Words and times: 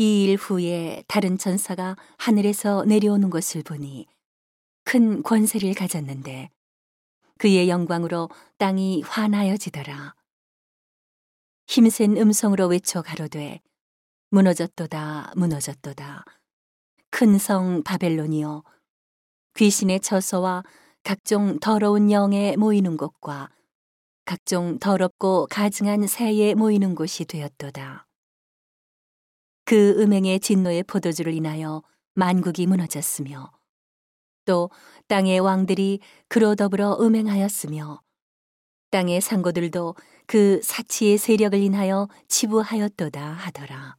이 0.00 0.24
일 0.24 0.36
후에 0.36 1.02
다른 1.08 1.36
천사가 1.38 1.96
하늘에서 2.18 2.84
내려오는 2.84 3.30
것을 3.30 3.62
보니 3.64 4.06
큰 4.84 5.22
권세를 5.24 5.74
가졌는데 5.74 6.50
그의 7.38 7.68
영광으로 7.68 8.28
땅이 8.58 9.02
환하여지더라. 9.02 10.14
힘센 11.66 12.16
음성으로 12.16 12.68
외쳐 12.68 13.02
가로되 13.02 13.60
무너졌도다 14.30 15.32
무너졌도다 15.36 16.24
큰 17.10 17.38
성 17.38 17.82
바벨론이여 17.82 18.62
귀신의 19.54 20.00
처소와 20.00 20.62
각종 21.02 21.58
더러운 21.58 22.10
영에 22.10 22.56
모이는 22.56 22.96
곳과 22.96 23.50
각종 24.24 24.78
더럽고 24.78 25.46
가증한 25.50 26.06
새에 26.06 26.54
모이는 26.54 26.94
곳이 26.94 27.24
되었도다. 27.24 28.07
그 29.68 29.90
음행의 30.00 30.40
진노의 30.40 30.84
포도주를 30.84 31.34
인하여 31.34 31.82
만국이 32.14 32.66
무너졌으며 32.66 33.52
또 34.46 34.70
땅의 35.08 35.40
왕들이 35.40 36.00
그로 36.28 36.54
더불어 36.54 36.96
음행하였으며 36.98 38.00
땅의 38.90 39.20
상고들도 39.20 39.94
그 40.26 40.62
사치의 40.62 41.18
세력을 41.18 41.58
인하여 41.58 42.08
치부하였도다 42.28 43.20
하더라. 43.22 43.98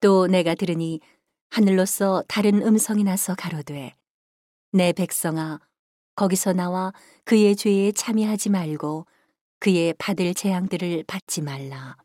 또 0.00 0.26
내가 0.26 0.56
들으니 0.56 1.00
하늘로서 1.48 2.22
다른 2.28 2.60
음성이 2.60 3.04
나서 3.04 3.34
가로되 3.34 3.94
내 4.72 4.92
백성아 4.92 5.58
거기서 6.16 6.52
나와 6.52 6.92
그의 7.24 7.56
죄에 7.56 7.92
참여하지 7.92 8.50
말고 8.50 9.06
그의 9.58 9.94
받을 9.96 10.34
재앙들을 10.34 11.04
받지 11.06 11.40
말라. 11.40 11.96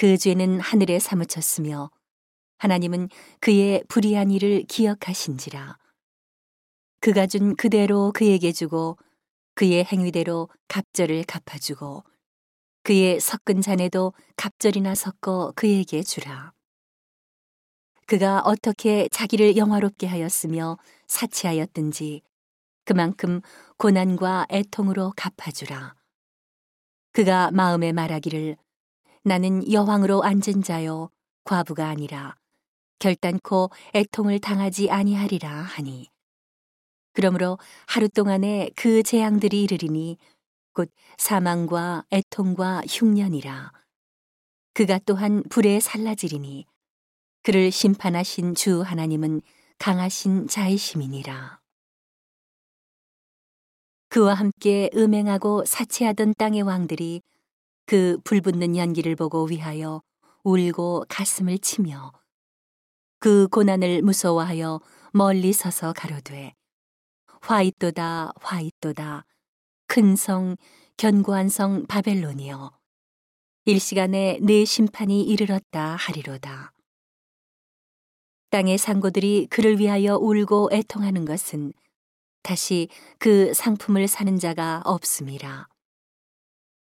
그 0.00 0.16
죄는 0.16 0.60
하늘에 0.60 0.98
사무쳤으며 0.98 1.90
하나님은 2.56 3.10
그의 3.38 3.84
불의한 3.86 4.30
일을 4.30 4.64
기억하신지라. 4.66 5.76
그가 7.00 7.26
준 7.26 7.54
그대로 7.54 8.10
그에게 8.10 8.50
주고 8.50 8.96
그의 9.54 9.84
행위대로 9.84 10.48
갑절을 10.68 11.24
갚아주고 11.24 12.02
그의 12.82 13.20
섞은 13.20 13.60
잔에도 13.60 14.14
갑절이나 14.36 14.94
섞어 14.94 15.52
그에게 15.54 16.02
주라. 16.02 16.54
그가 18.06 18.40
어떻게 18.40 19.06
자기를 19.10 19.58
영화롭게 19.58 20.06
하였으며 20.06 20.78
사치하였든지 21.08 22.22
그만큼 22.86 23.42
고난과 23.76 24.46
애통으로 24.50 25.12
갚아주라. 25.14 25.94
그가 27.12 27.50
마음에 27.50 27.92
말하기를 27.92 28.56
나는 29.22 29.70
여왕으로 29.70 30.22
앉은 30.22 30.62
자요 30.64 31.10
과부가 31.44 31.88
아니라. 31.88 32.36
결단코 32.98 33.70
애통을 33.94 34.38
당하지 34.38 34.90
아니하리라 34.90 35.50
하니. 35.50 36.08
그러므로 37.12 37.58
하루 37.86 38.08
동안에 38.08 38.70
그 38.76 39.02
재앙들이 39.02 39.62
이르리니 39.64 40.16
곧 40.72 40.90
사망과 41.18 42.04
애통과 42.12 42.82
흉년이라. 42.88 43.72
그가 44.74 45.00
또한 45.04 45.42
불에 45.50 45.80
살라지리니 45.80 46.66
그를 47.42 47.70
심판하신 47.70 48.54
주 48.54 48.82
하나님은 48.82 49.42
강하신 49.78 50.46
자의심이니라. 50.46 51.58
그와 54.08 54.34
함께 54.34 54.90
음행하고 54.94 55.64
사치하던 55.64 56.34
땅의 56.36 56.62
왕들이 56.62 57.22
그 57.90 58.20
불붙는 58.22 58.76
연기를 58.76 59.16
보고 59.16 59.46
위하여 59.46 60.00
울고 60.44 61.06
가슴을 61.08 61.58
치며 61.58 62.12
그 63.18 63.48
고난을 63.48 64.02
무서워하여 64.02 64.80
멀리 65.12 65.52
서서 65.52 65.92
가로되 65.92 66.54
화이또다 67.40 68.32
화이또다 68.40 69.26
큰 69.88 70.14
성 70.14 70.56
견고한 70.98 71.48
성 71.48 71.84
바벨론이여 71.88 72.70
일시간에 73.64 74.38
내 74.40 74.64
심판이 74.64 75.24
이르렀다 75.24 75.96
하리로다. 75.96 76.72
땅의 78.50 78.78
상고들이 78.78 79.48
그를 79.50 79.80
위하여 79.80 80.14
울고 80.14 80.68
애통하는 80.70 81.24
것은 81.24 81.72
다시 82.44 82.88
그 83.18 83.52
상품을 83.52 84.06
사는 84.06 84.38
자가 84.38 84.82
없음이라. 84.84 85.66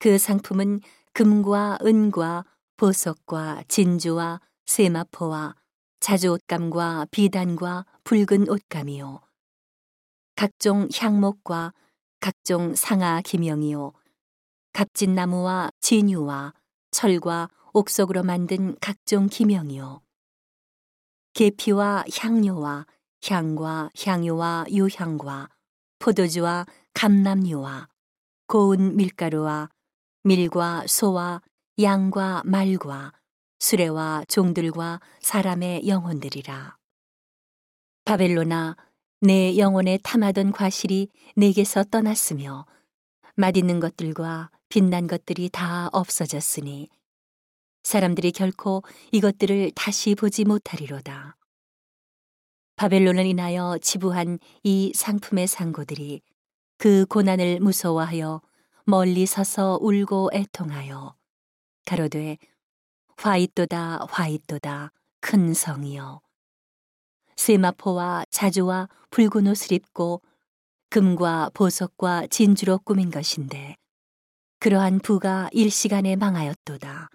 그 0.00 0.16
상품은 0.16 0.80
금과 1.12 1.78
은과 1.84 2.46
보석과 2.78 3.64
진주와 3.68 4.40
세마포와 4.64 5.54
자주 6.00 6.30
옷감과 6.30 7.08
비단과 7.10 7.84
붉은 8.04 8.48
옷감이요. 8.48 9.20
각종 10.36 10.88
향목과 10.90 11.74
각종 12.18 12.74
상아 12.74 13.20
기명이요. 13.20 13.92
값진 14.72 15.14
나무와 15.14 15.70
진유와 15.82 16.54
철과 16.92 17.50
옥석으로 17.74 18.22
만든 18.22 18.76
각종 18.80 19.26
기명이요. 19.26 20.00
계피와 21.34 22.04
향료와 22.10 22.86
향과 23.28 23.90
향유와 24.02 24.64
유향과 24.70 25.50
포도주와 25.98 26.64
감람유와 26.94 27.88
고운 28.46 28.96
밀가루와 28.96 29.68
밀과 30.22 30.86
소와 30.86 31.40
양과 31.80 32.42
말과 32.44 33.12
수레와 33.58 34.24
종들과 34.28 35.00
사람의 35.20 35.88
영혼들이라. 35.88 36.76
바벨로나 38.04 38.76
내 39.20 39.56
영혼에 39.56 39.98
탐하던 40.02 40.52
과실이 40.52 41.08
내게서 41.36 41.84
떠났으며 41.84 42.66
맛있는 43.36 43.80
것들과 43.80 44.50
빛난 44.68 45.06
것들이 45.06 45.48
다 45.50 45.88
없어졌으니 45.92 46.88
사람들이 47.82 48.32
결코 48.32 48.82
이것들을 49.12 49.72
다시 49.74 50.14
보지 50.14 50.44
못하리로다. 50.44 51.36
바벨론을 52.76 53.26
인하여 53.26 53.78
지부한 53.80 54.38
이 54.62 54.92
상품의 54.94 55.46
상고들이 55.46 56.22
그 56.78 57.04
고난을 57.06 57.60
무서워하여 57.60 58.40
멀리 58.90 59.24
서서 59.24 59.78
울고 59.80 60.30
애통하여 60.32 61.14
가로되 61.86 62.38
화이또다 63.16 64.06
화이또다 64.10 64.90
큰 65.20 65.54
성이여 65.54 66.20
세마포와 67.36 68.24
자주와 68.30 68.88
붉은 69.10 69.46
옷을 69.46 69.74
입고 69.74 70.22
금과 70.88 71.52
보석과 71.54 72.26
진주로 72.26 72.78
꾸민 72.78 73.12
것인데 73.12 73.76
그러한 74.58 74.98
부가 74.98 75.48
일시간에 75.52 76.16
망하였도다. 76.16 77.10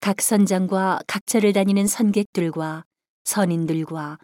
각 0.00 0.22
선장과 0.22 1.00
각처를 1.06 1.52
다니는 1.52 1.86
선객들과 1.86 2.86
선인들과 3.24 4.18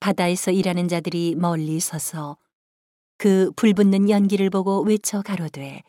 바다에서 0.00 0.52
일하는 0.52 0.88
자들이 0.88 1.34
멀리 1.36 1.78
서서 1.80 2.38
그 3.18 3.50
불붙는 3.56 4.10
연기를 4.10 4.50
보고 4.50 4.82
외쳐 4.82 5.22
가로되 5.22 5.82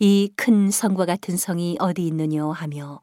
이 0.00 0.30
큰 0.36 0.70
성과 0.70 1.06
같은 1.06 1.36
성이 1.36 1.76
어디 1.80 2.06
있느뇨 2.06 2.50
하며 2.50 3.00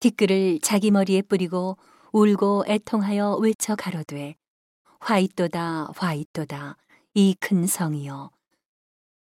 티끌을 0.00 0.60
자기 0.62 0.90
머리에 0.90 1.22
뿌리고 1.22 1.76
울고 2.12 2.64
애통하여 2.68 3.36
외쳐 3.36 3.74
가로되 3.76 4.36
화이또다 5.00 5.90
화이또다 5.96 6.76
이 7.14 7.34
큰 7.40 7.66
성이여. 7.66 8.30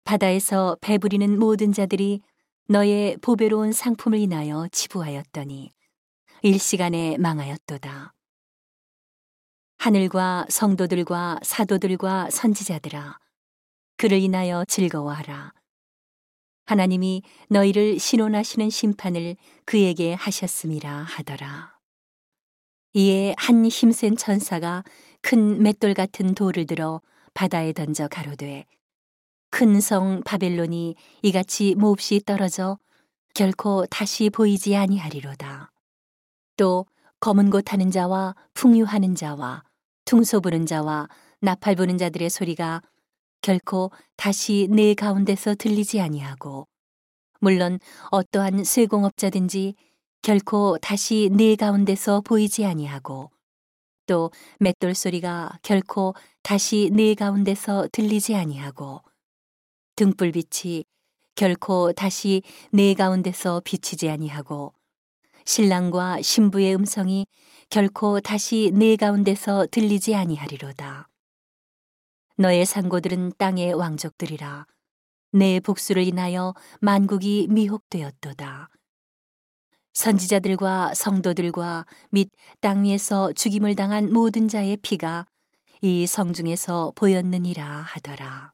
바다에서 0.04 0.76
배부리는 0.80 1.38
모든 1.38 1.72
자들이 1.72 2.20
너의 2.68 3.16
보배로운 3.18 3.72
상품을 3.72 4.18
인하여 4.18 4.68
치부하였더니 4.72 5.70
일시간에 6.42 7.16
망하였도다. 7.18 8.14
하늘과 9.84 10.46
성도들과 10.48 11.40
사도들과 11.42 12.30
선지자들아, 12.30 13.18
그를 13.98 14.18
인하여 14.18 14.64
즐거워하라. 14.64 15.52
하나님이 16.64 17.20
너희를 17.50 17.98
신원하시는 17.98 18.70
심판을 18.70 19.36
그에게 19.66 20.14
하셨음이라 20.14 20.90
하더라. 20.90 21.76
이에 22.94 23.34
한 23.36 23.66
힘센 23.66 24.16
천사가 24.16 24.84
큰 25.20 25.62
맷돌 25.62 25.92
같은 25.92 26.34
돌을 26.34 26.64
들어 26.64 27.02
바다에 27.34 27.74
던져 27.74 28.08
가로되 28.08 28.64
큰 29.50 29.80
성 29.80 30.22
바벨론이 30.24 30.94
이같이 31.20 31.74
몹시 31.74 32.22
떨어져 32.24 32.78
결코 33.34 33.84
다시 33.90 34.30
보이지 34.30 34.76
아니하리로다. 34.76 35.70
또 36.56 36.86
검은 37.20 37.50
곳 37.50 37.70
하는 37.70 37.90
자와 37.90 38.34
풍유하는 38.54 39.14
자와 39.14 39.62
퉁소 40.04 40.40
부는 40.40 40.66
자와 40.66 41.08
나팔 41.40 41.76
부는 41.76 41.98
자들의 41.98 42.30
소리가 42.30 42.82
결코 43.40 43.90
다시 44.16 44.68
내 44.70 44.94
가운데서 44.94 45.54
들리지 45.56 46.00
아니하고 46.00 46.66
물론 47.40 47.78
어떠한 48.10 48.64
쇠공업자든지 48.64 49.74
결코 50.22 50.78
다시 50.78 51.28
내 51.30 51.54
가운데서 51.56 52.22
보이지 52.22 52.64
아니하고 52.64 53.30
또 54.06 54.30
맷돌 54.60 54.94
소리가 54.94 55.58
결코 55.62 56.14
다시 56.42 56.90
내 56.92 57.14
가운데서 57.14 57.88
들리지 57.92 58.34
아니하고 58.34 59.02
등불빛이 59.96 60.84
결코 61.34 61.92
다시 61.92 62.42
내 62.70 62.94
가운데서 62.94 63.60
비치지 63.64 64.08
아니하고 64.08 64.72
신랑과 65.44 66.22
신부의 66.22 66.74
음성이 66.74 67.26
결코 67.68 68.20
다시 68.20 68.70
내 68.72 68.96
가운데서 68.96 69.66
들리지 69.70 70.14
아니하리로다. 70.14 71.08
너의 72.36 72.64
상고들은 72.64 73.34
땅의 73.38 73.74
왕족들이라 73.74 74.66
내 75.32 75.60
복수를 75.60 76.04
인하여 76.04 76.54
만국이 76.80 77.48
미혹되었도다. 77.50 78.70
선지자들과 79.92 80.94
성도들과 80.94 81.86
및 82.10 82.30
땅 82.60 82.84
위에서 82.84 83.32
죽임을 83.32 83.76
당한 83.76 84.12
모든 84.12 84.48
자의 84.48 84.76
피가 84.78 85.26
이 85.82 86.06
성중에서 86.06 86.92
보였느니라 86.96 87.64
하더라. 87.64 88.53